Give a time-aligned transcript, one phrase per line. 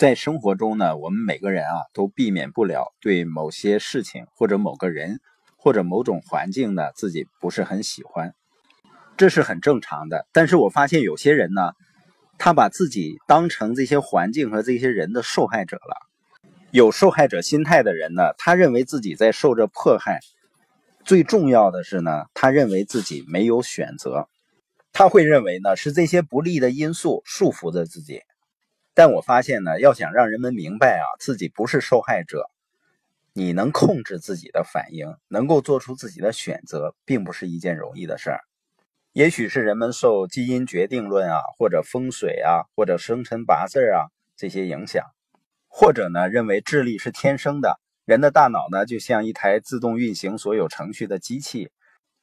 [0.00, 5.20] 在生活中呢，我们每个人啊都避免不了对某些事情或者某个人
[5.58, 8.34] 或者某种环境呢自己不是很喜欢，
[9.18, 10.26] 这是很正常的。
[10.32, 11.72] 但是我发现有些人呢，
[12.38, 15.98] 他把自己当成这些环境和这些人的受害者了。
[16.70, 20.20] 有受害者心态的人呢，他认为自己在受着迫害。
[21.04, 24.30] 最重要的是呢，他认为自己没有选择，
[24.94, 28.22] 他会认为呢是这些不利的因素束缚着自己。
[28.92, 32.50] 但我发现呢，要想让人们明白啊，自己不是受害者，
[33.32, 38.40] 你能控制自己的反应，能够做出自己的选择，并不是一件容易的事儿。
[39.12, 45.06] 也许是人们受基因决定论啊，或者风水啊，或者生辰八字啊这些影响，
[45.68, 51.70] 或者呢认为智力是天生的，人的大脑呢就像一台自动运行所有程序的机器，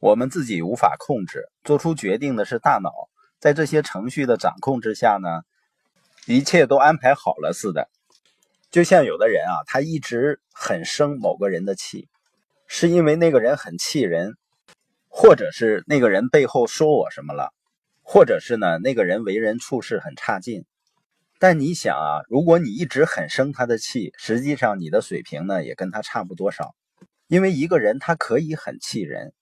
[0.00, 5.42] 我们自己无法控制，做出决定的是大脑，在这些程序的掌控之下呢。
[6.28, 7.88] 一切都安排好了似的，
[8.70, 12.06] 就像有的人啊，他一直很生某个人的气，
[12.66, 14.34] 是因为那个人很气人，
[15.08, 17.54] 或者是那个人背后说我什么了，
[18.02, 20.66] 或者是呢那个人为人处事很差劲。
[21.38, 26.74] 但你想啊，如果你一直很生他的气，实际上你的水平呢也跟他差不多少，
[27.26, 29.32] 因为一个人他可以很气人，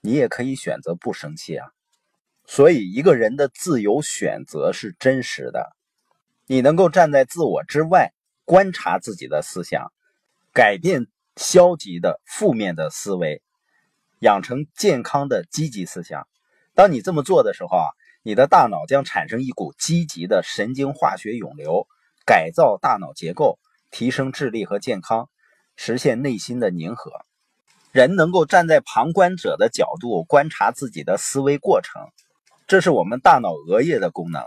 [0.00, 1.66] 你也可以选择不生气啊。
[2.46, 5.76] 所以一个人的自由选择是真实的。
[6.46, 8.12] 你能够站在自我之外
[8.44, 9.92] 观察自己的思想，
[10.52, 13.42] 改变消极的负面的思维，
[14.18, 16.28] 养成健康的积极思想。
[16.74, 17.86] 当你这么做的时候啊，
[18.22, 21.86] 你的大脑将产生一股积极的神经化学涌流，
[22.26, 23.58] 改造大脑结构，
[23.90, 25.30] 提升智力和健康，
[25.76, 27.10] 实现内心的宁和。
[27.90, 32.02] 人能够站在旁观者的角度观察自己的思维过程，
[32.66, 34.42] 这是我们大脑额叶的功能。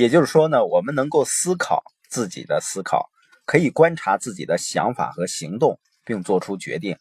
[0.00, 3.10] 也就是说呢，我们能够思考自己的思考，
[3.44, 6.96] 可以观察自己的想法和行动，并做出决定。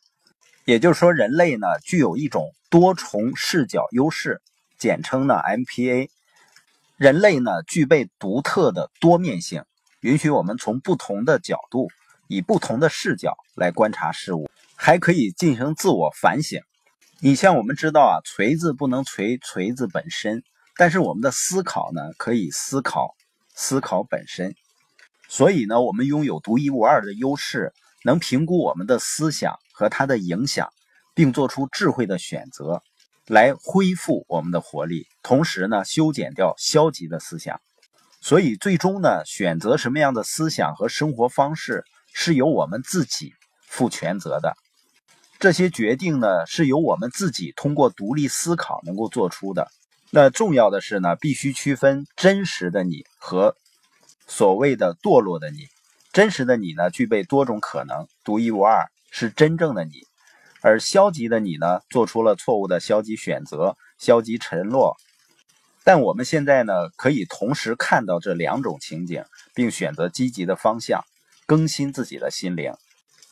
[0.66, 4.42] 也就是说，人类呢具有一种多重视角优势，
[4.78, 6.10] 简称呢 MPA。
[6.98, 9.64] 人类呢具备独特的多面性，
[10.02, 11.88] 允许我们从不同的角度，
[12.28, 16.62] 以不同的视角来观察事物，还可以进行自我反省。
[17.22, 20.44] 你像我们知道啊，锤子不能锤锤子本身。
[20.80, 23.14] 但是我们的思考呢，可以思考
[23.54, 24.56] 思考本身，
[25.28, 27.74] 所以呢，我们拥有独一无二的优势，
[28.06, 30.70] 能评估我们的思想和它的影响，
[31.14, 32.82] 并做出智慧的选择，
[33.28, 37.60] 来恢复我们的活力，同时呢，修剪掉消极的思想。
[38.22, 43.34] 所以最终呢，选择什么样的思想和生活方式，是由我们自己
[43.68, 44.56] 负全责的。
[45.40, 49.68] 这些决定呢，是由我们自己通过独立思考能够做出的。
[50.12, 53.56] 那重要的是呢，必须区分真实的你和
[54.28, 55.68] 所谓的堕落的你。
[56.12, 60.02] 真实的你呢，具备多种可能，独一无二，是真正的你；
[60.62, 64.98] 而消极的你呢，做出了错误的消极选择，消极沉落。
[65.84, 71.04] 但我们现在呢，可以同时看到这两种情景，并选择积极的方向，
[71.46, 72.74] 更新自己的心灵。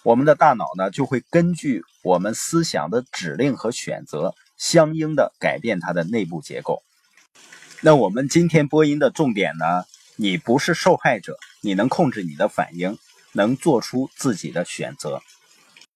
[0.04, 4.36] 我们的大脑呢，就会根据我们思想的指令和选择。
[4.58, 6.84] 相应的改变它的内部结构。
[7.82, 9.86] 那我们今天播音的重点呢？
[10.16, 12.98] 你不是受害者，你能控制你的反应，
[13.34, 15.22] 能做出自己的选择。